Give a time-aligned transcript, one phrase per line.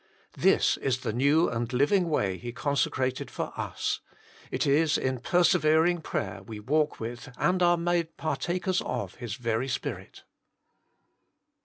[0.35, 3.99] This is the new and living way He consecrated for us;
[4.49, 9.67] it is in persevering prayer we walk with and are made partakers of His very
[9.67, 10.23] Spirit.